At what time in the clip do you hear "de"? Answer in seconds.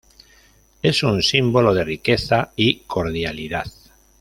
1.75-1.83